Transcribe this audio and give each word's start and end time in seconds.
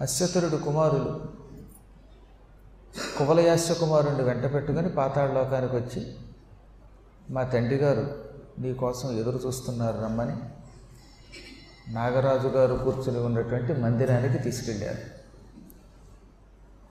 అశ్వతరుడు 0.00 0.56
కుమారులు. 0.56 1.20
కువలయాస్య 3.18 3.74
కుమారుణ్ణి 3.74 4.22
వెంట 4.22 4.54
పెట్టుకుని 4.54 4.88
పాతాళలోకానికి 4.88 5.76
వచ్చి 5.76 6.14
మా 7.30 7.42
తండ్రి 7.42 7.76
గారు 7.76 8.24
నీకోసం 8.58 9.18
ఎదురు 9.18 9.40
చూస్తున్నారు 9.46 10.02
రమ్మని. 10.02 10.36
నాగరాజు 11.92 12.48
గారు 12.48 12.74
కూర్చుని 12.74 13.18
ఉన్నటువంటి 13.18 13.72
మందిరానికి 13.72 14.38
తీసుకెళ్ళారు. 14.38 14.98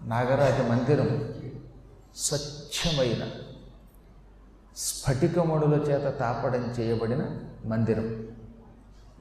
నాగరాజ 0.05 0.69
మందిరం 0.69 1.33
స్వచ్ఛమైన 2.15 3.31
స్ఫటికమణుల 4.77 5.73
చేత 5.73 6.19
తాపడం 6.19 6.63
చేయబడిన 6.63 7.39
మందిరం. 7.65 8.27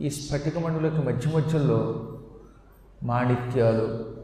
ఈ 0.00 0.11
స్ఫటికమణులకి 0.11 0.96
మధ్య 0.96 1.30
మధ్యలో 1.30 2.12
మాణిక్యాలు 3.03 4.17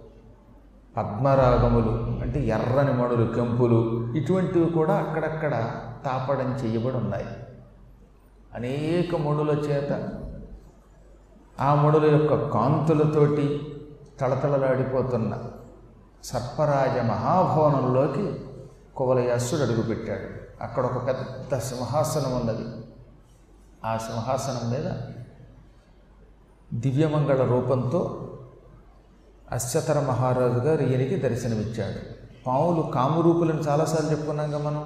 పద్మరాగములు 0.96 2.20
అంటే 2.22 2.40
ఎర్రని 2.40 2.92
మణులు 2.92 3.34
కెంపులు 3.34 4.08
ఇటువంటివి 4.16 4.70
కూడా 4.70 4.94
అక్కడక్కడ 4.94 5.80
తాపడం 6.04 6.50
చేయబడి 6.50 6.96
ఉన్నాయి 6.96 7.26
అనేక 8.54 9.16
మణుల 9.16 9.50
చేత 9.50 10.08
ఆ 11.60 11.74
మణుల 11.74 12.04
యొక్క 12.04 12.48
కాంతులతోటి 12.48 13.76
తళతళలాడిపోతున్న 14.20 15.38
సర్పరాజ 16.24 16.98
మహాభవనంలోకి 16.98 18.34
కువలయాసుడు 18.96 19.60
అడుగుపెట్టాడు. 19.60 20.42
అక్కడ 20.62 20.84
ఒక 20.84 21.06
పెద్ద 21.06 21.58
సింహాసనం 21.58 22.40
ఉన్నది. 22.40 22.86
ఆ 23.84 23.96
సింహాసనం 23.96 24.70
మీద 24.70 24.92
దివ్యమంగళ 26.80 27.44
రూపంతో 27.44 28.21
అశ్వతర 29.52 30.00
మహారాజు 30.00 30.52
గారు 30.52 30.82
ఈయనకి 30.82 31.16
దర్శనమిచ్చాడు. 31.16 32.14
పాములు 32.46 32.82
కామరూపులను 32.82 33.60
చాలాసార్లు 33.60 34.10
చెప్పుకున్నాం 34.10 34.50
మనం. 34.50 34.84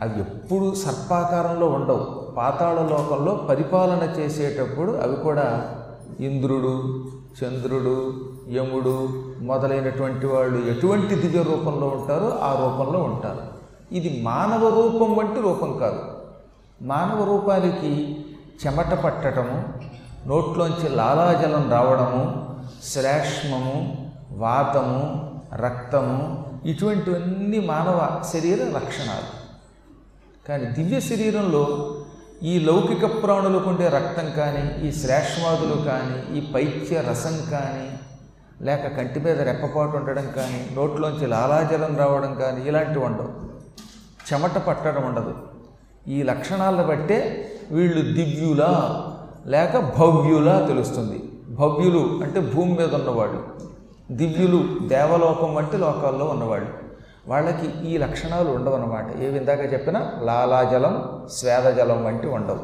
అవి 0.00 0.20
ఎప్పుడు 0.20 0.74
సర్పాకారంలో 0.74 1.66
ఉండవు. 1.66 2.34
పాతాళ 2.36 2.74
లోకంలో 2.74 3.34
పరిపాలన 3.34 4.20
చేసేటప్పుడు 4.20 4.92
అవి 4.92 5.16
కూడా 5.16 5.74
ఇంద్రుడు 6.20 7.04
చంద్రుడు 7.42 8.14
యముడు 8.52 9.08
మొదలైనటువంటి 9.40 10.26
వాళ్ళు 10.26 10.70
ఎటువంటి 10.70 11.14
దివ్య 11.14 11.42
రూపంలో 11.42 11.88
ఉంటారో 11.88 12.38
ఆ 12.42 12.52
రూపంలో 12.52 13.00
ఉంటారు. 13.00 13.42
ఇది 13.94 14.22
మానవ 14.22 14.68
రూపం 14.68 15.16
వంటి 15.16 15.40
రూపం 15.40 15.78
కాదు. 15.78 16.02
మానవ 16.82 17.24
రూపానికి 17.24 18.16
చెమట 18.66 18.94
పట్టటము 18.94 19.64
నోట్లోంచి 20.26 20.88
లాలాజలం 20.88 21.70
రావడము 21.70 22.47
శ్లేష్మము 22.82 24.06
వాతము 24.32 25.02
రక్తము 25.54 26.46
ఇటువంటివన్నీ 26.66 27.60
మానవ 27.60 28.22
శరీర 28.32 28.56
లక్షణాలు. 28.56 29.30
కానీ 30.48 30.64
దివ్య 30.64 31.00
శరీరంలో 31.00 31.94
ఈ 32.42 32.58
లౌకిక 32.58 33.22
ప్రాణులకు 33.22 33.68
ఉండే 33.68 33.88
రక్తం 33.88 34.30
కానీ 34.30 34.88
ఈ 34.88 34.92
శ్లేష్మాదులు 34.92 35.84
కానీ 35.84 36.38
ఈ 36.38 36.52
పైత్య 36.52 37.00
రసం 37.00 37.50
కానీ 37.50 37.90
లేక 38.66 38.86
కంటి 38.96 39.20
మీద 39.20 39.40
రెప్పపాటు 39.40 39.96
ఉండడం 39.96 40.32
కానీ 40.36 40.70
నోట్లోంచి 40.74 41.26
లాలాజలం 41.26 41.96
రావడం 41.96 42.34
కానీ 42.34 42.68
ఇలాంటివి 42.68 43.04
ఉండవు. 43.04 43.28
చెమట 44.32 44.58
పట్టడం 44.58 45.04
ఉండదు. 45.04 45.34
ఈ 46.08 46.22
లక్షణాలను 46.22 46.86
బట్టే 46.86 47.50
వీళ్ళు 47.70 48.02
దివ్యులా 48.14 48.72
లేక 49.46 49.76
భవ్యులా 49.78 50.66
తెలుస్తుంది. 50.66 51.27
భవ్యులు 51.58 52.20
అంటే 52.22 52.40
భూమి 52.40 52.72
మీద 52.72 52.94
ఉన్నవాళ్ళు 52.94 53.44
దివ్యులు 54.10 54.88
దేవలోకం 54.88 55.54
వంటి 55.54 55.76
లోకాల్లో 55.76 56.24
ఉన్నవాళ్ళు. 56.24 56.68
వాళ్ళకి 57.28 57.88
ఈ 57.88 57.98
లక్షణాలు 57.98 58.50
ఉండవన్నమాట. 58.50 59.16
ఏ 59.16 59.36
ఇందాక 59.36 59.72
చెప్పినా? 59.72 60.12
లాలాజలం 60.22 61.26
స్వేదజలం 61.32 62.04
వంటి 62.04 62.26
ఉండవు. 62.26 62.60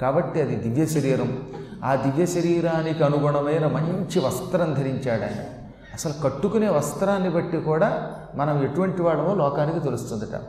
కాబట్టి 0.00 0.42
అది 0.42 0.54
దివ్య 0.54 0.86
శరీరం. 0.86 1.42
ఆ 1.84 1.94
దివ్య 1.94 2.26
శరీరానికి 2.26 3.04
అనుగుణమైన 3.04 3.66
మంచి 3.66 4.20
వస్త్రం 4.20 4.74
ధరించాడు 4.74 5.22
ఆయన. 5.22 5.66
అసలు 5.94 6.22
కట్టుకునే 6.22 6.68
వస్త్రాన్ని 6.68 7.30
బట్టి 7.30 7.56
కూడా 7.56 8.14
మనం 8.34 8.64
ఎటువంటి 8.64 9.02
వాడమో 9.02 9.34
లోకానికి 9.34 9.80
తెలుస్తుందట. 9.80 10.40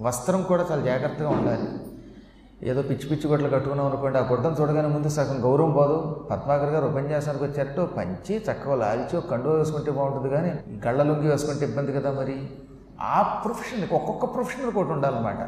వస్త్రం 0.00 0.42
కూడా 0.42 0.66
చాలా 0.72 0.82
జాగ్రత్తగా 0.82 1.28
ఉండాలి. 1.28 1.89
ఏదో 2.62 2.82
పిచ్చి 2.82 3.08
పిచ్చి 3.08 3.30
గొడ్లు 3.30 3.48
కట్టుకున్నాం 3.48 3.86
అనుకోండి 3.86 4.18
ఆ 4.18 4.20
గుడ్డను 4.20 4.56
చూడగానే 4.60 4.88
ముందు 4.88 5.08
సగం 5.08 5.44
గౌరవం 5.44 5.70
పోదు. 5.70 6.28
పద్మాకర్ 6.30 6.68
గారు 6.68 6.86
ఉపన్యాసానికి 6.86 7.44
వచ్చారట 7.44 7.80
పంచి 7.96 8.36
చక్కగా 8.36 8.74
లాల్చి 8.74 9.10
కండు 9.10 9.28
కండువ 9.28 9.52
వేసుకుంటే 9.52 9.90
బాగుంటుంది 9.90 10.28
కానీ 10.28 10.50
గళ్ళ 10.88 11.02
వేసుకుంటే 11.02 11.66
ఇబ్బంది 11.66 11.92
కదా 11.92 12.12
మరి? 12.12 12.50
ఆ 13.00 13.22
ప్రొఫెషన్ 13.22 13.94
ఒక్కొక్క 13.94 14.34
ప్రొఫెషన్ 14.34 14.66
ఒకటి 14.66 14.92
ఉండాలన్నమాట. 14.92 15.40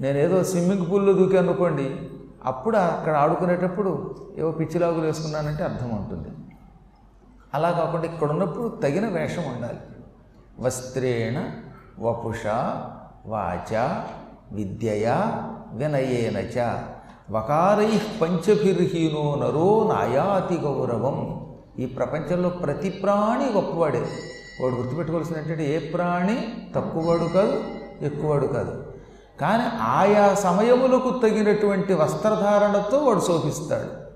నేను 0.00 0.18
ఏదో 0.18 0.44
స్విమ్మింగ్ 0.44 0.90
పూల్లో 0.90 1.12
దూకాను 1.12 1.38
అనుకోండి 1.38 2.00
అప్పుడు 2.44 2.76
అక్కడ 2.76 3.16
ఆడుకునేటప్పుడు 3.16 4.16
ఏవో 4.38 4.50
పిచ్చిలాగులు 4.50 5.06
వేసుకున్నానంటే 5.06 5.64
అర్థం 5.64 5.90
ఉంటుంది 5.96 6.28
అలా 7.54 7.70
కాకుండా 7.70 8.04
ఇక్కడ 8.04 8.30
ఉన్నప్పుడు 8.30 8.68
తగిన 8.68 9.08
వేషం 9.08 9.42
ఉండాలి. 9.56 9.78
వస్త్రేణ 10.60 11.50
వపుష 11.98 12.46
వాచ 13.26 14.00
విద్యయా 14.52 15.48
వినయేనచ 15.72 16.72
వకారై 17.30 18.00
పంచభిర్హీనో 18.22 19.34
నరో 19.34 19.94
నాయాతి 19.94 20.56
గౌరవం. 20.56 21.46
ఈ 21.78 21.86
ప్రపంచంలో 21.86 22.48
ప్రతి 22.48 22.90
ప్రాణి 22.90 23.52
గొప్పవాడే. 23.52 24.06
వాడు 24.62 24.74
గుర్తుపెట్టుకోవాల్సిన 24.74 25.60
ఏ 25.60 25.78
ప్రాణి 25.78 26.48
తక్కువవాడు 26.76 27.24
కాదు 27.24 27.64
ఎక్కువవాడు 28.02 28.46
కాదు. 28.46 28.92
కానీ 29.40 29.62
ఆయా 29.82 30.34
సమయములకు 30.34 31.18
తగినటువంటి 31.18 31.94
వస్త్రధారణతో 31.94 32.98
వాడు 32.98 33.20
శోభిస్తాడు. 33.20 34.08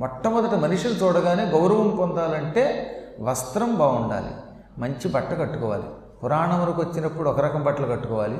మొట్టమొదట 0.00 0.54
మనిషిని 0.54 0.94
చూడగానే 0.94 1.44
గౌరవం 1.44 1.96
పొందాలంటే 1.96 2.92
వస్త్రం 3.20 3.74
బాగుండాలి. 3.74 4.30
మంచి 4.78 5.08
బట్ట 5.08 5.40
కట్టుకోవాలి. 5.40 5.84
పురాణములకు 6.24 6.82
వచ్చినప్పుడు 6.82 7.30
ఒక 7.30 7.40
రకం 7.40 7.64
బట్టలు 7.64 7.86
కట్టుకోవాలి. 7.86 8.38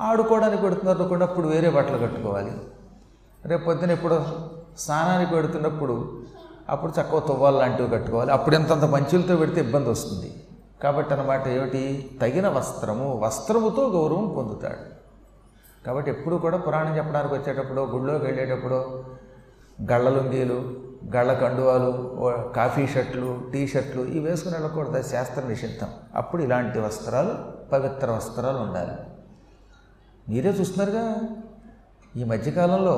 ఆడుకోవడానికి 0.00 0.62
పెడుతున్నారు 0.62 1.24
అప్పుడు 1.24 1.48
వేరే 1.48 1.70
బట్టలు 1.70 1.98
కట్టుకోవాలి. 1.98 2.52
రేపు 3.44 3.64
పొద్దున 3.64 3.90
ఎప్పుడు 3.90 4.24
స్నానానికి 4.78 5.30
పెడుతున్నప్పుడు 5.30 6.22
అప్పుడు 6.68 6.92
చక్కగా 6.92 7.20
తువ్వాలు 7.20 7.58
లాంటివి 7.58 7.88
కట్టుకోవాలి. 7.88 8.32
అప్పుడు 8.32 8.54
ఎంతంత 8.54 8.84
మంచులతో 8.84 9.36
పెడితే 9.36 9.60
ఇబ్బంది 9.60 9.90
వస్తుంది. 9.90 10.42
కాబట్టి 10.82 11.14
అన్నమాట 11.14 11.48
ఏమిటి? 11.48 12.18
తగిన 12.22 12.48
వస్త్రము 12.48 13.20
వస్త్రముతో 13.24 13.88
గౌరవం 13.88 14.34
పొందుతాడు. 14.36 14.96
కాబట్టి 15.86 16.10
ఎప్పుడు 16.10 16.36
కూడా 16.36 16.56
పురాణం 16.56 16.96
చెప్పడానికి 16.96 17.34
వచ్చేటప్పుడు 17.34 17.80
గుళ్ళోకి 17.80 18.24
వెళ్ళేటప్పుడు 18.24 19.04
గళ్ళ 19.92 20.08
లుంగీలు 20.10 20.74
గళ్ళ 21.16 21.32
కండువాలు 21.32 22.14
కాఫీ 22.56 22.86
షర్ట్లు 22.86 23.40
టీ 23.52 23.66
షర్ట్లు 23.66 24.02
ఇవి 24.02 24.30
వేసుకుని 24.30 24.54
వెళ్ళకూడదు. 24.54 25.02
శాస్త్ర 25.02 25.42
నిషిద్ధం. 25.42 25.88
అప్పుడు 26.14 26.42
ఇలాంటి 26.42 26.80
వస్త్రాలు 26.80 27.34
పవిత్ర 27.72 28.10
వస్త్రాలు 28.10 28.58
ఉండాలి. 28.58 29.15
మీరే 30.26 30.50
చూస్తున్నారుగా. 30.50 31.04
ఈ 32.14 32.24
మధ్యకాలంలో 32.24 32.96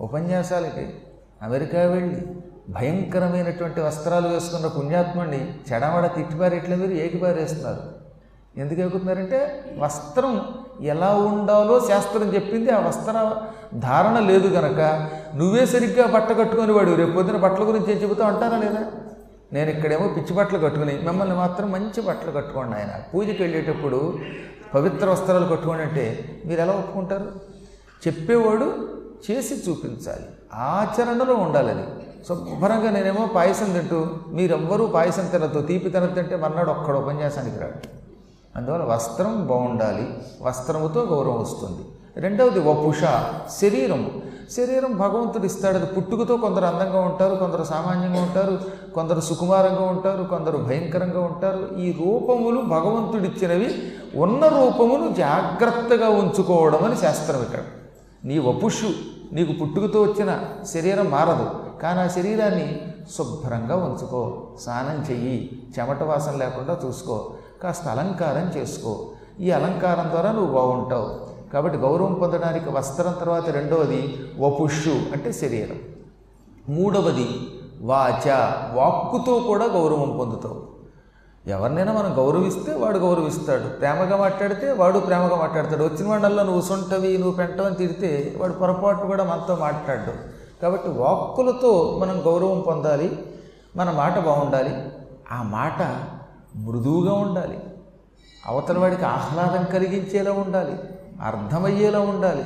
ఉపన్యాసాలకి 0.00 0.84
అమెరికా 1.42 1.80
వెళ్ళి 1.84 2.18
భయంకరమైనటువంటి 2.68 3.80
వస్త్రాలు 3.80 4.28
వేసుకున్న 4.28 4.66
పుణ్యాత్ముడిని 4.76 5.40
చెడమడ 5.68 6.06
తిట్టిపారేట్లే 6.14 6.76
మీరు 6.76 6.94
ఏకిపారేస్తున్నారు 6.96 7.82
ఎందుకు 8.56 8.80
ఎక్కుతున్నారంటే 8.80 9.38
వస్త్రం 9.78 10.34
ఎలా 10.84 11.10
ఉండాలో 11.26 11.80
శాస్త్రం 11.88 12.28
చెప్పింది 12.34 12.70
ఆ 12.70 12.80
వస్త్ర 12.86 13.14
ధారణ 13.78 14.18
లేదు 14.28 14.48
గనక 14.48 14.80
నువ్వే 15.36 15.66
సరిగ్గా 15.66 16.06
బట్ట 16.06 16.30
కట్టుకొని 16.38 16.72
వాడు 16.72 16.94
రేపు 16.94 17.10
పొద్దున 17.10 17.36
బట్టల 17.36 17.64
గురించి 17.64 17.92
ఏం 17.92 18.02
చెబుతా 18.02 18.26
అంటారా 18.26 18.56
లేదా? 18.56 18.82
నేను 19.52 19.70
ఇక్కడేమో 19.70 20.08
పిచ్చి 20.08 20.32
బట్టలు 20.34 20.58
కట్టుకుని 20.58 20.94
మిమ్మల్ని 21.04 21.34
మాత్రం 21.34 21.66
మంచి 21.72 22.00
బట్టలు 22.02 22.30
కట్టుకోండి 22.30 22.74
ఆయన. 22.76 22.92
పూజకి 23.12 23.42
వెళ్ళేటప్పుడు 23.42 24.00
పవిత్ర 24.74 25.10
వస్త్రాలు 25.10 25.46
కట్టుకోండి 25.46 25.82
అంటే 25.82 26.42
మీరు 26.46 26.60
ఎలా 26.60 26.72
ఒప్పుకుంటారు? 26.72 27.56
చెప్పేవాడు 28.06 28.88
చేసి 29.30 29.70
చూపించాలి. 29.70 30.26
ఆచరణలో 30.54 31.34
ఉండాలి 31.34 31.70
అది 31.70 31.86
శుభ్రంగా 32.28 32.90
నేనేమో 32.90 33.26
పాయసం 33.26 33.72
తింటూ 33.72 34.06
మీరెవ్వరూ 34.28 34.86
పాయసం 34.86 35.26
తినద్దు. 35.26 35.60
తీపి 35.60 35.90
తినద్దంటే 35.90 36.36
మర్నాడు 36.36 36.70
ఒక్కడ 36.70 36.96
ఉపన్యాసానికి 36.96 37.58
రాడు. 37.58 37.96
అందువల్ల 38.58 38.84
వస్త్రం 38.84 39.46
బాగుండాలి. 39.46 40.18
వస్త్రముతో 40.42 41.02
గౌరవం 41.02 41.40
వస్తుంది. 41.40 41.88
రెండవది 42.16 42.60
వపుష 42.60 43.00
శరీరం. 43.60 44.22
శరీరం 44.56 44.96
భగవంతుడు 44.96 45.46
ఇస్తాడు. 45.46 45.76
అది 45.76 45.86
పుట్టుకతో 45.86 46.36
కొందరు 46.36 46.64
అందంగా 46.64 47.00
ఉంటారు 47.00 47.34
కొందరు 47.34 47.64
సామాన్యంగా 47.64 48.22
ఉంటారు 48.22 48.58
కొందరు 48.94 49.20
సుకుమారంగా 49.20 49.82
ఉంటారు 49.82 50.22
కొందరు 50.22 50.58
భయంకరంగా 50.58 51.20
ఉంటారు. 51.20 51.76
ఈ 51.78 51.92
రూపములు 51.92 52.60
భగవంతుడిచ్చినవి 52.60 53.92
ఉన్న 54.14 54.46
రూపమును 54.46 55.14
జాగ్రత్తగా 55.14 56.08
ఉంచుకోవడం 56.08 56.84
అని 56.84 56.96
శాస్త్రం 56.96 57.42
ఇక్కడ. 57.42 57.58
నీ 58.24 58.38
వపుషు 58.38 58.90
నీకు 59.32 59.52
పుట్టుకతో 59.52 60.02
వచ్చిన 60.02 60.38
శరీరం 60.74 61.10
మారదు. 61.10 61.50
కానీ 61.82 62.00
ఆ 62.00 62.06
శరీరాన్ని 62.06 62.82
శుభ్రంగా 63.18 63.76
ఉంచుకో 63.76 64.46
స్నానం 64.60 65.04
చెయ్యి 65.10 65.62
చెమట 65.78 66.02
వాసన 66.02 66.36
లేకుండా 66.36 66.78
చూసుకో 66.86 67.30
కాస్త 67.62 67.88
అలంకారం 67.88 68.60
చేసుకో. 68.60 69.06
ఈ 69.40 69.50
అలంకారం 69.50 70.10
ద్వారా 70.10 70.32
నువ్వు 70.32 70.54
బాగుంటావు. 70.54 71.35
కాబట్టి 71.52 71.78
గౌరవం 71.78 72.14
పొందడానికి 72.14 72.70
వస్త్రం 72.70 73.14
తర్వాత 73.20 73.50
రెండవది 73.50 74.18
వపుషు 74.38 74.90
అంటే 74.90 75.32
శరీరం. 75.32 75.78
మూడవది 76.74 77.28
వాచ 77.80 78.30
వాక్కుతో 78.72 79.38
కూడా 79.38 79.64
గౌరవం 79.64 80.16
పొందుతావు. 80.16 80.76
ఎవరినైనా 81.46 81.92
మనం 81.92 82.18
గౌరవిస్తే 82.18 82.74
వాడు 82.74 82.98
గౌరవిస్తాడు. 82.98 83.68
ప్రేమగా 83.68 84.16
మాట్లాడితే 84.16 84.72
వాడు 84.72 84.98
ప్రేమగా 84.98 85.36
మాట్లాడతాడు. 85.36 85.84
వచ్చిన 85.84 86.08
వాడల్లో 86.08 86.42
నువ్వు 86.42 86.60
సొంటవి 86.60 87.18
నువ్వు 87.18 87.32
పెంటవని 87.32 87.74
తిడితే 87.74 88.34
వాడు 88.38 88.52
పొరపాటు 88.52 89.06
కూడా 89.06 89.24
మనతో 89.24 89.56
మాట్లాడు 89.56 90.12
కాబట్టి 90.62 90.88
వాక్కులతో 90.88 91.98
మనం 92.02 92.22
గౌరవం 92.26 92.60
పొందాలి 92.60 93.18
మన 93.76 93.90
మాట 93.90 94.18
బాగుండాలి 94.18 94.88
ఆ 95.32 95.42
మాట 95.42 95.82
మృదువుగా 96.56 97.12
ఉండాలి 97.12 97.58
అవతల 98.46 98.78
వాడికి 98.78 99.04
ఆహ్లాదం 99.04 99.64
కలిగించేలా 99.72 100.32
ఉండాలి. 100.32 100.78
అర్థమయ్యేలా 101.22 102.00
ఉండాలి. 102.00 102.44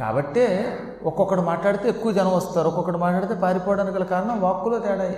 కాబట్టే 0.00 0.78
ఒక్కొక్కడు 1.04 1.40
మాట్లాడితే 1.40 1.88
ఎక్కువ 1.88 2.12
జనం 2.12 2.36
వస్తారు. 2.36 2.68
ఒక్కొక్కడు 2.68 2.98
మాట్లాడితే 2.98 3.34
పారిపోవడానికి 3.34 3.96
గల 3.96 4.04
కారణం 4.04 4.40
వాక్కులో 4.40 4.78
తేడా 4.78 5.14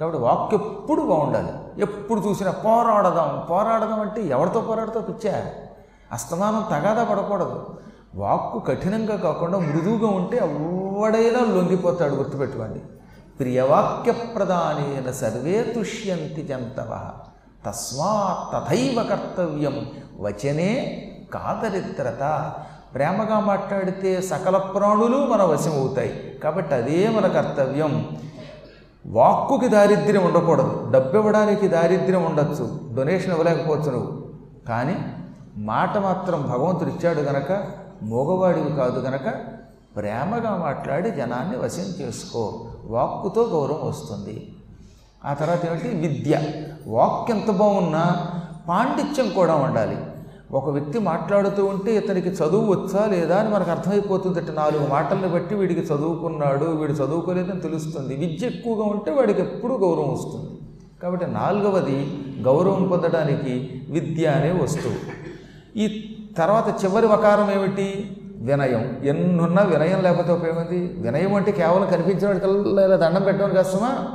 కాబట్టి 0.00 0.20
వాక్ 0.20 0.54
ఎప్పుడు 0.54 1.00
బాగుండాలి. 1.00 1.82
ఎప్పుడు 1.82 2.20
చూసినా 2.20 2.50
పోరాడదాం. 2.50 3.46
పోరాడదాం 3.50 4.00
అంటే 4.00 4.22
ఎవరితో 4.22 4.60
పోరాడుతూ 4.60 5.00
పిచ్చా? 5.00 5.46
అస్తమానం 6.12 6.64
తగాదా 6.70 7.04
పడకూడదు. 7.04 7.66
వాక్కు 8.14 8.58
కఠినంగా 8.58 9.16
కాకుండా 9.16 9.58
మృదువుగా 9.58 10.06
ఉంటే 10.06 10.36
ఎవడైనా 10.36 11.40
లొంగిపోతాడు 11.40 12.14
గుర్తుపెట్టుకోండి. 12.14 12.78
ప్రియవాక్య 13.38 14.12
ప్రధానైన 14.12 15.10
సర్వే 15.10 15.72
తుష్యంతి 15.74 16.42
జంతవ. 16.42 17.10
తస్మాత్ 17.66 18.68
తథైవ 18.68 19.06
కర్తవ్యం. 19.10 19.90
వచనే 20.20 21.08
కాదరిద్రత. 21.32 22.52
ప్రేమగా 22.94 23.40
మాట్లాడితే 23.40 24.20
సకల 24.20 24.56
ప్రాణులు 24.56 25.26
మన 25.26 25.42
వశం 25.42 25.72
అవుతాయి. 25.72 26.40
కాబట్టి 26.44 26.74
అదే 26.74 27.08
మన 27.08 27.26
కర్తవ్యం. 27.26 28.08
వాక్కుకి 29.06 29.68
దారిద్ర్యం 29.68 30.24
ఉండకూడదు. 30.24 30.88
డబ్బు 30.90 31.16
ఇవ్వడానికి 31.16 31.68
దారిద్ర్యం 31.68 32.24
ఉండొచ్చు. 32.24 32.80
డొనేషన్ 32.96 33.32
ఇవ్వలేకపోవచ్చు 33.32 33.90
నువ్వు. 33.90 34.24
కానీ 34.68 35.04
మాట 35.56 35.98
మాత్రం 35.98 36.42
భగవంతుడు 36.42 36.90
ఇచ్చాడు 36.90 37.20
గనక 37.20 37.64
మోగవాడివి 38.02 38.72
కాదు 38.72 39.00
గనక 39.00 39.34
ప్రేమగా 39.96 40.56
మాట్లాడి 40.56 41.10
జనాన్ని 41.10 41.56
వశం 41.56 41.82
చేసుకో. 41.82 42.66
వాక్కుతో 42.84 43.42
గౌరవం 43.42 43.88
వస్తుంది. 43.88 44.54
ఆ 45.24 45.34
తర్వాత 45.34 45.66
ఏమిటి? 45.66 45.88
విద్య. 45.88 46.40
వాక్ 46.86 47.30
ఎంత 47.30 47.50
బాగున్నా 47.50 48.30
పాండిత్యం 48.68 49.28
కూడా 49.28 49.54
ఉండాలి. 49.54 49.98
ఒక 50.52 50.70
వ్యక్తి 50.70 50.98
మాట్లాడుతూ 50.98 51.64
ఉంటే 51.64 51.96
ఇతనికి 51.96 52.28
చదువు 52.28 52.70
వచ్చా 52.72 53.06
లేదా 53.06 53.36
అని 53.36 53.50
మనకు 53.54 53.70
అర్థమైపోతుందట 53.70 54.50
నాలుగు 54.50 54.86
మాటల్ని 54.86 55.28
బట్టి 55.28 55.54
వీడికి 55.54 55.80
చదువుకున్నాడు 55.80 56.64
వీడు 56.64 56.92
చదువుకోలేదని 56.92 57.60
తెలుస్తుంది. 57.60 58.16
విద్య 58.16 58.46
ఎక్కువగా 58.46 58.84
ఉంటే 58.84 59.10
వాడికి 59.10 59.40
ఎప్పుడూ 59.40 59.76
గౌరవం 59.76 60.12
వస్తుంది. 60.12 60.50
కాబట్టి 61.02 61.26
నాలుగవది 61.26 62.18
గౌరవం 62.40 62.88
పొందడానికి 62.88 63.82
విద్య 63.90 64.26
అనే 64.26 64.60
వస్తువు. 64.62 64.94
ఈ 65.78 66.16
తర్వాత 66.38 66.84
చివరి 66.84 67.06
వకారం 67.06 67.50
ఏమిటి? 67.50 68.16
వినయం. 68.36 68.98
ఎన్నున్నా 69.04 69.62
వినయం 69.62 70.02
లేకపోతే 70.02 70.32
ఉపయోగం 70.32 70.66
వినయం 71.02 71.34
అంటే 71.34 71.52
కేవలం 71.52 71.90
కనిపించిన 71.90 72.30
ఇలా 72.84 72.96
దండం 72.96 73.22
పెట్టడం 73.22 73.50
కష్టమా 73.56 74.08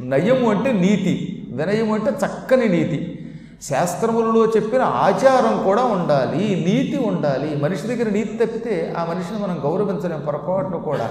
నయం 0.00 0.48
అంటే 0.48 0.72
నీతి. 0.72 1.46
వినయం 1.52 1.92
అంటే 1.92 2.10
చక్కని 2.10 2.68
నీతి. 2.68 3.21
శాస్త్రములలో 3.62 4.46
చెప్పిన 4.46 4.82
ఆచారం 4.82 5.62
కూడా 5.62 5.84
ఉండాలి 5.84 6.38
నీతి 6.38 7.04
ఉండాలి. 7.06 7.56
మనిషి 7.56 7.86
దగ్గర 7.86 8.10
నీతి 8.10 8.46
తప్పితే 8.46 8.94
ఆ 8.98 9.04
మనిషిని 9.04 9.38
మనం 9.38 9.60
గౌరవించలేం 9.64 10.20
పొరపాటును 10.20 10.78
కూడా. 10.78 11.10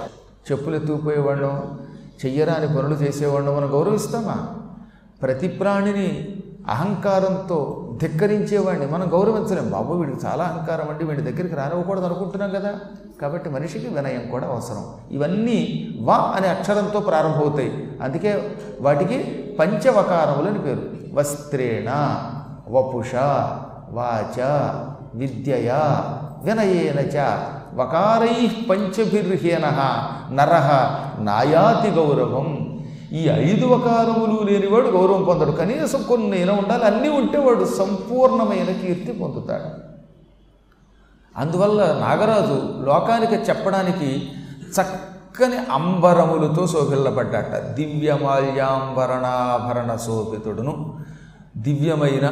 చెప్పులు 0.51 0.75
ఎత్తుకుపోయేవాళ్ళం 0.75 1.79
చెయ్యరాని 2.25 2.67
పనులు 2.67 2.93
చేసేవాళ్ళం 2.93 3.57
మనం 3.57 3.71
గౌరవిస్తామా? 3.71 4.47
ప్రతి 5.21 5.47
ప్రాణిని 5.47 6.35
అహంకారంతో 6.69 7.89
ధిక్కరించేవాడిని 8.03 8.85
మనం 8.85 9.13
గౌరవించలేం. 9.13 9.71
బాబు 9.71 9.93
వీడికి 9.93 10.25
చాలా 10.25 10.43
అహంకారం 10.43 10.89
అండి 10.89 11.03
వీడి 11.03 11.21
దగ్గరికి 11.21 11.55
రానివ్వకూడదు 11.55 12.05
అనుకుంటున్నాం 12.05 12.49
కదా. 12.49 12.73
కాబట్టి 13.21 13.49
మనిషికి 13.49 13.87
వినయం 13.87 14.31
కూడా 14.31 14.47
అవసరం. 14.47 14.85
ఇవన్నీ 15.11 15.89
వా 16.01 16.33
అనే 16.35 16.47
అక్షరంతో 16.47 16.99
ప్రారంభమవుతాయి. 16.99 17.91
అందుకే 18.01 18.55
వాటికి 18.81 19.17
పంచవకారములని 19.59 20.59
పేరు. 20.59 20.81
వస్త్రేణ. 21.13 22.19
వపుష 22.71 23.15
వాచ 23.89 24.39
విద్యయా 25.13 26.05
వినయేన 26.43 26.99
చ 26.99 27.37
వకారై 27.73 28.51
పంచభిర్హీన 28.69 29.93
నర 30.31 30.83
నాయాతి 31.19 31.89
గౌరవం. 31.89 32.79
ఈ 33.11 33.27
ఐదు 33.27 33.65
వకారములు 33.65 34.51
లేనివాడు 34.51 34.87
గౌరవం 34.87 35.23
పొందడు. 35.23 35.51
కనీసం 35.51 36.03
కొన్నైనా 36.03 36.53
ఉండాలి 36.53 36.83
అన్నీ 36.83 37.09
ఉంటే 37.09 37.37
వాడు 37.37 37.65
సంపూర్ణమైన 37.65 38.63
కీర్తి 38.63 39.11
పొందుతాడు. 39.11 39.91
అందువల్ల 41.37 41.83
నాగరాజు 41.83 42.85
లోకానికి 42.85 43.35
చెప్పడానికి 43.35 44.29
చక్కని 44.81 45.71
అంబరములతో 45.71 46.67
శోభిల్లబడ్డాట. 46.67 47.73
దివ్యమాల్యాంబరణాభరణ 47.73 49.95
శోభితుడును 49.95 50.99
దివ్యమైన 51.57 52.31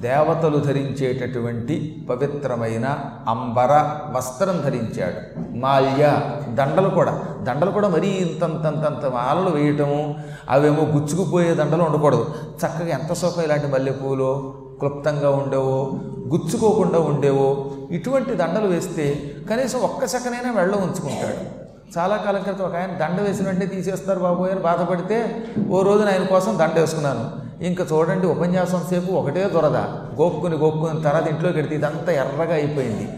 దేవతలు 0.00 0.58
ధరించేటటువంటి 0.58 2.06
పవిత్రమైన 2.10 2.98
అంబర 3.28 3.72
వస్త్రం 4.16 4.60
ధరించాడు. 4.60 5.40
మాల్య 5.56 6.20
దండలు 6.48 6.88
కూడా. 6.88 7.24
దండలు 7.42 7.70
కూడా 7.70 7.88
మరీ 7.88 8.08
ఇంతంతంతంత 8.08 9.06
మాలలు 9.06 9.50
వేయటము 9.50 10.14
అవేమో 10.50 10.82
గుచ్చుకుపోయే 10.82 11.54
దండలు 11.54 11.82
ఉండకూడదు. 11.82 12.34
చక్కగా 12.58 12.88
ఎంత 12.88 13.12
సుఖం 13.12 13.42
ఇలాంటి 13.42 13.66
మల్లెపూలు 13.66 14.54
క్లుప్తంగా 14.78 15.30
ఉండేవో 15.30 16.00
గుచ్చుకోకుండా 16.28 16.98
ఉండేవో 16.98 17.72
ఇటువంటి 17.90 18.34
దండలు 18.34 18.66
వేస్తే 18.66 19.32
కనీసం 19.50 19.78
ఒక్క 19.78 20.06
సెకనైనా 20.06 20.52
వెళ్ళ 20.52 20.74
ఉంచుకుంటాడు. 20.74 21.66
చాలా 21.98 22.16
కాలం 22.16 22.42
క్రితం 22.42 22.64
ఒక 22.64 22.76
ఆయన 22.76 22.92
దండ 22.98 23.20
వేసిన 23.20 23.46
వెంటనే 23.46 23.66
తీసేస్తారు 23.66 24.18
బాబోయ్ 24.18 24.50
అని 24.50 24.60
బాధపడితే 24.60 25.46
ఓ 25.70 25.82
రోజున 25.82 26.08
ఆయన 26.08 26.24
కోసం 26.24 26.58
దండ 26.58 26.78
వేసుకున్నాను. 26.78 27.45
ఇంకా 27.62 27.86
చూడండి 27.92 28.26
ఉపన్యాసం 28.26 28.82
సేపు 28.90 29.12
ఒకటే 29.12 29.50
దొరద. 29.54 29.76
గోక్కుని 30.20 30.56
గోక్కుని 30.56 31.02
తర్వాత 31.02 31.26
ఇంట్లోకి 31.26 31.54
పెడితే 31.54 31.74
ఇదంతా 31.74 32.12
ఎర్రగా 32.12 32.54
అయిపోయింది. 32.54 33.08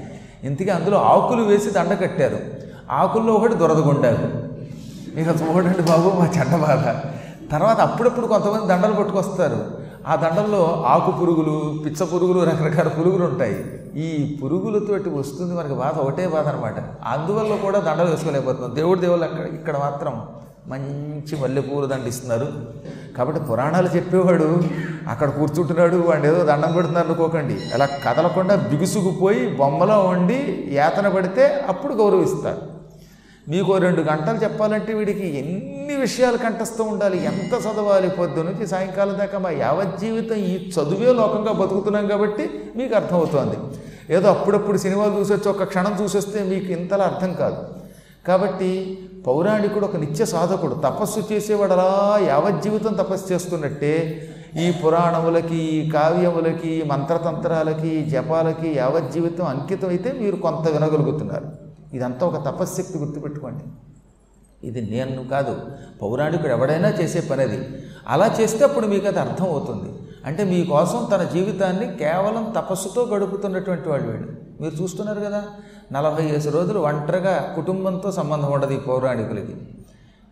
ఇంతకీ 0.44 0.70
అందులో 0.70 0.98
ఆకులు 0.98 1.42
వేసి 1.42 1.70
దండ 1.70 1.98
కట్టారు. 2.00 2.38
ఆకుల్లో 2.90 3.32
ఒకటి 3.32 3.54
దొరదగొండారు 3.54 4.48
ఇక 5.20 5.26
చూడండి 5.26 5.82
బాబు 5.82 6.08
మా 6.18 6.30
చెడ్డ 6.38 6.56
బాధ. 6.56 6.84
తర్వాత 7.52 7.80
అప్పుడప్పుడు 7.80 8.26
కొంతమంది 8.26 8.66
దండలు 8.66 8.92
పట్టుకొస్తారు. 8.92 9.88
ఆ 10.06 10.16
దండల్లో 10.16 10.84
ఆకు 10.86 11.10
పురుగులు 11.10 11.82
పిచ్చ 11.86 12.04
పురుగులు 12.04 12.40
రకరకాల 12.40 12.88
పురుగులు 12.88 13.24
ఉంటాయి. 13.24 13.64
ఈ 13.96 14.38
పురుగులతోటి 14.42 15.08
వస్తుంది 15.08 15.54
మనకి 15.54 15.74
బాధ 15.74 15.98
ఒకటే 15.98 16.26
బాధ 16.26 16.48
అనమాట 16.48 16.74
అందువల్ల 17.06 17.56
కూడా 17.56 17.78
దండలు 17.78 18.10
వేసుకోలేకపోతున్నాం. 18.10 18.74
దేవుడి 18.74 19.00
దేవుళ్ళు 19.00 19.24
అక్కడ 19.24 19.46
ఇక్కడ 19.46 19.76
మాత్రం 19.76 20.26
మంచి 20.70 21.34
మల్లెపూలు 21.42 21.86
దండిస్తున్నారు. 21.86 22.48
కాబట్టి 23.16 23.40
పురాణాలు 23.40 23.88
చెప్పేవాడు 23.96 24.48
అక్కడ 25.08 25.28
కూర్చుంటున్నాడు 25.30 25.96
వాడు 25.96 26.26
ఏదో 26.26 26.44
దండం 26.44 26.72
పెడుతున్నారు 26.72 27.06
అనుకోకండి. 27.06 27.56
అలా 27.74 27.86
కదలకుండా 28.06 28.54
బిగుసుకుపోయి 28.54 29.48
బొమ్మలో 29.60 30.00
ఉండి 30.00 30.68
యాతన 30.72 31.08
పడితే 31.08 31.46
అప్పుడు 31.68 31.94
గౌరవిస్తారు. 31.94 32.62
మీకు 33.48 33.76
రెండు 33.76 34.00
గంటలు 34.00 34.36
చెప్పాలంటే 34.36 34.94
వీడికి 34.94 35.26
ఎన్ని 35.38 35.94
విషయాలు 35.96 36.36
కంఠస్థం 36.36 36.86
ఉండాలి 36.88 37.24
ఎంత 37.24 37.52
చదవాలి 37.66 38.08
పొద్దు 38.08 38.40
నుంచి 38.40 38.66
సాయంకాలం 38.66 39.18
దాకా 39.18 39.38
మా 39.38 39.50
యావత్ 39.50 40.00
జీవితం 40.00 40.34
ఈ 40.34 40.70
చదువే 40.76 41.12
లోకంగా 41.12 41.52
బతుకుతున్నాం 41.52 42.06
కాబట్టి 42.06 42.50
మీకు 42.76 42.94
అర్థమవుతోంది. 42.94 43.56
ఏదో 44.10 44.28
అప్పుడప్పుడు 44.28 44.78
సినిమాలు 44.78 45.14
చూసొచ్చి 45.20 45.48
ఒక 45.48 45.62
క్షణం 45.62 45.96
చూసొస్తే 46.02 46.42
మీకు 46.42 46.80
ఇంతలా 46.80 47.04
అర్థం 47.04 47.32
కాదు. 47.32 47.56
కాబట్టి 48.26 48.70
పౌరాణికుడు 49.28 49.84
ఒక 49.84 49.96
నిత్య 49.96 50.24
సాధకుడు. 50.24 50.74
తపస్సు 50.74 51.20
చేసేవాడు 51.32 51.72
అలా 51.72 51.88
యావత్ 52.26 52.62
జీవితం 52.62 52.92
తపస్సు 52.94 53.26
చేస్తున్నట్టే 53.32 53.94
ఈ 54.56 54.66
పురాణములకి 54.70 55.56
ఈ 55.56 55.90
కావ్యములకి 55.90 56.72
మంత్రతంత్రాలకి 56.86 57.90
జపాలకి 58.04 58.68
యావత్ 58.76 59.12
జీవితం 59.12 59.44
అంకితం 59.44 59.88
అయితే 59.88 60.12
మీరు 60.12 60.36
కొంత 60.36 60.64
వినగలుగుతున్నారు. 60.68 61.48
ఇదంతా 61.96 62.26
ఒక 62.26 62.38
తపశ్శక్తి 62.48 62.96
గుర్తుపెట్టుకోండి. 62.98 63.64
ఇది 64.68 64.80
నేను 64.90 65.28
కాదు 65.28 65.54
పౌరాణికుడు 66.02 66.52
ఎవడైనా 66.52 66.88
చేసే 66.88 67.20
పని 67.20 67.42
అది 67.42 67.58
అలా 68.08 68.36
చేస్తే 68.40 68.64
అప్పుడు 68.64 68.86
మీకు 68.86 69.06
అది 69.06 69.20
అర్థం 69.20 69.48
అవుతుంది 69.50 69.90
అంటే 70.28 70.44
మీకోసం 70.44 71.08
తన 71.12 71.22
జీవితాన్ని 71.22 71.96
కేవలం 71.96 72.52
తపస్సుతో 72.56 73.04
గడుపుతున్నటువంటి 73.04 73.88
వాడు 73.88 74.02
వీడు 74.02 74.28
మీరు 74.62 74.82
చూస్తున్నారు 74.82 75.20
కదా 75.20 75.44
నలభై 75.92 76.24
ఐదు 76.24 76.50
రోజులు 76.50 76.80
ఒంటరిగా 76.80 77.52
కుటుంబంతో 77.56 78.12
సంబంధం 78.12 78.52
ఉండదు 78.52 78.72
ఈ 78.72 78.78
పౌరాణికులకి. 78.78 79.56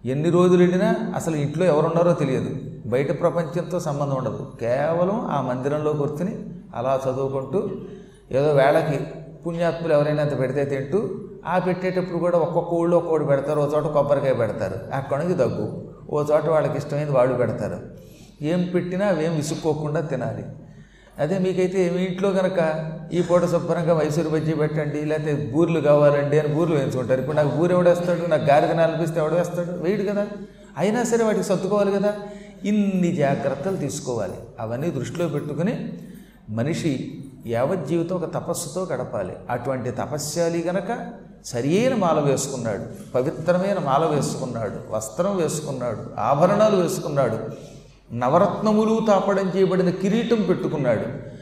ఎన్ని 0.05 0.31
రోజులు 0.31 0.59
వెళ్ళినా 0.59 0.95
అసలు 1.17 1.37
ఇంట్లో 1.37 1.67
ఎవరున్నారో 1.67 2.13
తెలియదు. 2.13 2.51
బయట 2.87 3.21
ప్రపంచంతో 3.21 3.81
సంబంధం 3.81 4.17
ఉండదు. 4.17 4.53
కేవలం 4.61 5.29
ఆ 5.31 5.41
మందిరంలో 5.41 5.93
కూర్చుని 5.93 6.37
అలా 6.75 7.01
చదువుకుంటూ 7.09 7.71
ఏదో 8.31 8.53
వేళకి 8.53 9.05
పుణ్యాత్ములు 9.47 9.93
ఎవరైనా 9.93 10.23
అంత 10.23 10.39
పెడితే 10.39 10.65
తింటూ 10.65 11.09
ఆ 11.47 11.59
పెట్టేటప్పుడు 11.59 12.19
కూడా 12.19 12.39
ఒక్కొక్క 12.39 12.75
ఊళ్ళో 12.75 12.97
ఒక్కొక్కటి 12.97 13.29
పెడతారు 13.29 13.61
ఓ 13.61 13.67
చోట 13.67 13.85
కొబ్బరికాయ 13.85 14.33
పెడతారు. 14.33 14.97
అక్కడికి 14.97 15.35
దగ్గు. 15.35 15.91
ఓ 16.11 16.23
చోట 16.23 16.47
వాళ్ళకి 16.47 16.79
ఇష్టమైంది 16.79 17.13
వాళ్ళు 17.13 17.35
పెడతారు. 17.35 18.06
ఏం 18.43 18.71
పెట్టినా 18.75 19.07
అవేం 19.07 19.37
విసుక్కోకుండా 19.37 20.01
తినాలి. 20.01 20.45
అదే 21.19 21.39
మీకైతే 21.39 21.91
మీ 21.91 22.03
ఇంట్లో 22.03 22.31
కనుక 22.31 22.91
ఈ 23.13 23.23
పూట 23.23 23.45
శుభ్రంగా 23.45 23.95
మైసూరు 23.95 24.29
బజ్జీ 24.29 24.55
పెట్టండి 24.55 25.05
లేకపోతే 25.05 25.51
బూర్లు 25.55 25.81
కావాలండి 25.81 26.39
అని 26.39 26.55
బూర్లు 26.55 26.77
వేయించుకుంటారు. 26.77 27.21
ఇప్పుడు 27.21 27.37
నాకు 27.37 27.49
బూరు 27.49 27.73
ఎవడేస్తాడు 27.73 28.27
నాకు 28.27 28.45
గారి 28.45 28.69
తినాలనిపిస్తే 28.69 29.21
ఎవడేస్తాడు 29.21 29.61
వేస్తాడు? 29.61 29.83
వేయడు 29.83 30.13
కదా. 30.13 30.27
అయినా 30.79 31.05
సరే 31.05 31.25
వాటికి 31.25 31.45
సర్దుకోవాలి 31.45 31.93
కదా. 31.93 32.15
ఇన్ని 32.65 33.13
జాగ్రత్తలు 33.13 33.77
తీసుకోవాలి. 33.77 34.35
అవన్నీ 34.61 34.91
దృష్టిలో 34.91 35.29
పెట్టుకుని 35.29 35.93
మనిషి 36.49 37.25
యావత్ 37.47 37.89
జీవితం 37.89 38.17
ఒక 38.17 38.35
తపస్సుతో 38.35 38.89
గడపాలి. 38.93 39.33
అటువంటి 39.51 39.91
తపస్యాలి 39.91 40.65
గనక 40.67 41.13
సరియైన 41.45 41.95
మాల 41.95 42.21
వేసుకున్నాడు. 42.21 43.13
పవిత్రమైన 43.15 43.79
మాల 43.79 44.05
వేసుకున్నాడు. 44.05 44.77
వస్త్రం 44.91 45.37
వేసుకున్నాడు. 45.37 46.21
ఆభరణాలు 46.21 46.77
వేసుకున్నాడు. 46.77 47.39
నవరత్నములు 48.13 49.01
తాపడం 49.07 49.53
చేయబడిన 49.57 49.91
కిరీటం 49.91 50.43
పెట్టుకున్నాడు. 50.43 51.37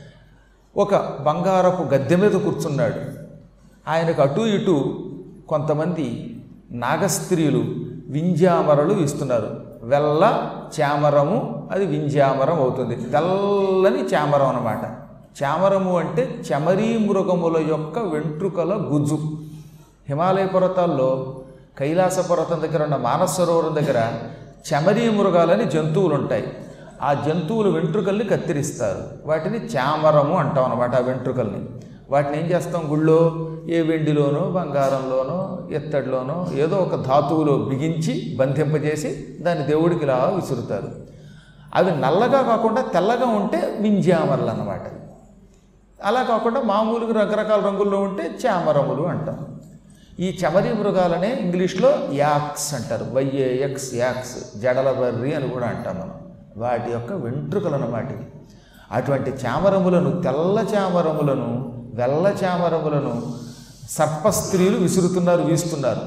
ఒక 0.77 0.95
బంగారపు 0.95 1.83
గద్దె 1.83 2.17
మీద 2.17 2.31
కూర్చున్నాడు. 2.31 3.01
ఆయనకు 3.89 4.23
అటు 4.23 4.41
ఇటు 4.41 5.05
కొంతమంది 5.49 6.37
నాగస్త్రీలు 6.71 7.65
వింజామరలు 8.09 8.95
ఇస్తున్నారు. 8.95 9.61
వెల్ల 9.83 10.51
చామరము 10.81 11.69
అది 11.73 11.87
వింజామరం 11.87 12.59
అవుతుంది. 12.59 12.97
తెల్లని 12.97 14.05
చామరం 14.15 14.49
అన్నమాట. 14.49 14.99
చామరము 15.43 15.99
అంటే 15.99 16.43
చమరీ 16.53 16.99
మృగముల 16.99 17.57
యొక్క 17.69 17.99
వెంట్రుకల 17.99 18.75
గుజ్జు. 18.75 19.19
హిమాలయ 20.09 20.47
పర్వతాల్లో 20.47 21.41
కైలాస 21.79 22.19
పర్వతం 22.19 22.61
దగ్గర 22.61 22.83
ఉన్న 22.83 22.97
మానసరోవరం 22.97 23.75
దగ్గర 23.75 24.13
చమరీ 24.65 25.11
మృగాలని 25.11 25.65
జంతువులు 25.65 26.15
ఉంటాయి 26.15 26.53
ఆ 27.03 27.13
జంతువులు 27.13 27.71
వెంట్రుకల్ని 27.71 28.25
కత్తిరిస్తారు. 28.25 29.29
వాటిని 29.29 29.57
చామరము 29.57 30.37
అంటాం 30.37 30.65
అనమాట 30.65 30.95
ఆ 30.95 30.99
వెంట్రుకల్ని. 30.99 31.65
వాటిని 32.11 32.45
ఏం 32.45 32.51
చేస్తాం 32.51 32.83
గుళ్ళో? 32.89 33.51
ఏ 33.69 33.81
వెండిలోనో 33.81 34.41
బంగారంలోనో 34.41 35.59
ఎత్తడిలోనో 35.71 36.47
ఏదో 36.55 36.77
ఒక 36.77 36.95
ధాతువులో 36.95 37.57
బిగించి 37.57 38.37
బంధింపజేసి 38.37 39.27
దాన్ని 39.41 39.67
దేవుడికి 39.67 40.05
ఇలా 40.05 40.33
విసురుతారు. 40.35 40.89
అవి 41.75 41.91
నల్లగా 42.01 42.43
కాకుండా 42.43 42.81
తెల్లగా 42.81 43.27
ఉంటే 43.27 43.79
మింజామరలు 43.81 44.51
అన్నమాట 44.51 44.81
అలా 46.05 46.23
కాకుండా 46.23 46.63
మామూలుగా 46.63 47.21
రకరకాల 47.21 47.61
రంగుల్లో 47.61 48.01
ఉంటే 48.01 48.31
చామరములు 48.47 49.03
అంటాం. 49.03 49.54
ఈ 50.21 50.39
చమరి 50.45 50.75
మృగాలనే 50.75 51.35
ఇంగ్లీష్లో 51.35 51.95
యాక్స్ 52.13 52.75
అంటారు. 52.75 53.07
వైఏఎక్స్ 53.13 53.95
యాక్స్ 53.95 54.59
జడల 54.59 54.93
బర్రి 54.93 55.35
అని 55.35 55.49
కూడా 55.49 55.67
అంటాం 55.67 55.95
మనం. 55.95 56.15
వాటి 56.57 56.91
యొక్క 56.91 57.13
వెంట్రుకలు 57.13 57.75
అన్నమాట 57.75 58.09
అటువంటి 58.93 59.31
చామరములను 59.31 60.23
తెల్ల 60.23 60.67
చామరములను 60.75 61.73
వెల్ల 61.95 62.37
చామరములను 62.45 63.35
సర్పస్త్రీలు 63.91 64.79
విసురుతున్నారు 64.79 65.43
వీస్తున్నారు. 65.43 66.01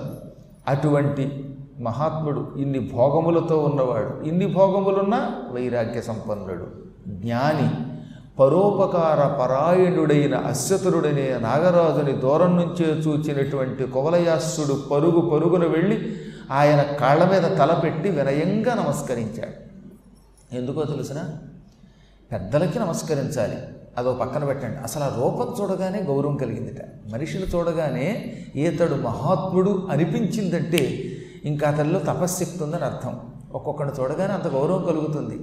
అటువంటి 0.67 1.55
మహాత్ముడు 1.79 2.51
ఇన్ని 2.57 2.79
భోగములతో 2.79 3.57
ఉన్నవాడు. 3.57 4.27
ఇన్ని 4.27 4.47
భోగములున్న 4.47 5.31
వైరాగ్య 5.51 6.01
సంపన్నుడు. 6.01 6.67
జ్ఞాని. 7.07 7.96
పరోపకార 8.39 9.45
పరాయణుడైన 9.45 10.35
అశ్వతరుడనే 10.35 11.37
నాగరాజుని 11.41 12.11
దూరం 12.11 12.55
నుంచే 12.55 12.85
చూచినటువంటి 12.85 13.83
కువలయాస్సుడు 13.83 14.83
పరుగు 14.91 15.29
పరుగున 15.29 15.65
వెళ్ళి 15.65 16.15
ఆయన 16.51 16.81
కాళ్ళ 16.81 17.31
మీద 17.31 17.41
తలపెట్టి 17.41 18.09
వినయంగా 18.09 18.73
నమస్కరించాడు. 18.73 19.67
ఎందుకో 20.55 20.83
తెలిసిన? 20.83 21.23
పెద్దలకి 22.31 22.79
నమస్కరించాలి. 22.79 23.57
అదో 23.97 24.13
పక్కన 24.13 24.43
పెట్టండి. 24.43 24.77
అసలు 24.77 25.03
ఆ 25.03 25.07
రూపం 25.07 25.55
చూడగానే 25.61 25.99
గౌరవం 25.99 26.37
కలిగిందిట. 26.37 26.81
మనిషిని 27.13 27.43
చూడగానే 27.43 28.33
ఈతడు 28.55 28.95
మహాత్ముడు 28.95 29.87
అనిపించిందంటే 29.91 31.03
ఇంకా 31.45 31.69
అతనిలో 31.69 31.99
తపశ్శక్తి 31.99 32.63
ఉందని 32.63 32.85
అర్థం. 32.85 33.19
ఒక్కొక్కడిని 33.53 34.01
చూడగానే 34.01 34.33
అంత 34.33 34.47
గౌరవం 34.47 34.83
కలుగుతుంది. 34.83 35.39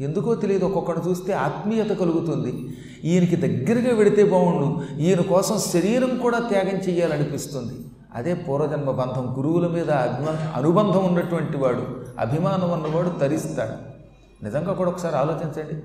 ఎందుకో 0.00 0.34
తెలియదు 0.34 0.64
ఒక్కొక్కడు 0.64 1.00
చూస్తే 1.08 1.32
ఆత్మీయత 1.32 1.90
కలుగుతుంది. 1.90 2.76
ఈయనకి 3.04 3.36
దగ్గరగా 3.36 3.96
వెడితే 3.96 4.24
బాగుండు 4.24 4.96
ఈయన 5.00 5.20
కోసం 5.20 5.58
శరీరం 5.58 6.18
కూడా 6.18 6.38
త్యాగం 6.38 6.78
చేయాలనిపిస్తుంది. 6.78 7.72
అదే 8.14 8.34
పూర్వజన్మ 8.34 8.90
బంధం 8.90 9.34
గురువుల 9.38 9.66
మీద 9.66 9.90
అభిమా 9.90 10.52
అనుబంధం 10.56 11.04
ఉన్నటువంటి 11.04 11.56
వాడు 11.56 12.00
అభిమానం 12.18 12.70
ఉన్నవాడు 12.70 13.08
తరిస్తాడు. 13.08 14.00
నిజంగా 14.44 14.72
కూడా 14.72 14.90
ఒకసారి 14.90 15.16
ఆలోచించండి. 15.16 15.82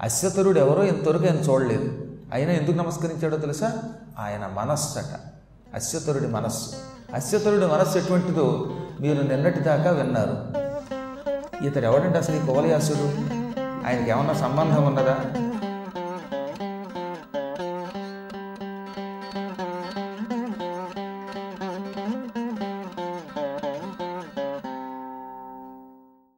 అశ్వతరుడు 0.00 0.58
ఎవరో 0.58 0.84
ఇంతవరకు 0.84 1.24
ఆయన 1.24 1.50
చూడలేదు. 1.50 2.06
అయినా 2.32 2.52
ఎందుకు 2.52 2.76
నమస్కరించాడో 2.76 3.36
తెలుసా? 3.36 3.78
ఆయన 4.18 4.50
మనస్సు 4.54 4.98
అట 4.98 5.04
అశ్వతరుడి 5.74 6.26
మనస్సు. 6.26 6.72
అశ్వతరుడి 7.14 7.66
మనస్సు 7.66 7.98
ఎటువంటిదో 7.98 8.70
మీరు 9.00 9.22
నిన్నటి 9.22 9.60
దాకా 9.60 9.90
విన్నారు. 9.90 10.68
ఇతడు 11.66 11.84
ఎవడంటే 11.84 12.18
అసలు 12.18 12.36
ఈ 12.36 12.46
కువలయాసుడు 12.46 13.37
ఆయనకి 13.88 14.10
ఏమన్నా 14.10 14.34
సంబంధం 14.44 14.82
ఉన్నదా? 14.86 15.14